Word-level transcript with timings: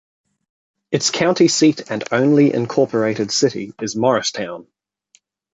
Its 0.89 1.11
county 1.11 1.47
seat 1.47 1.91
and 1.91 2.03
only 2.11 2.51
Incorporated 2.51 3.29
city 3.31 3.75
is 3.79 3.95
Morristown. 3.95 4.65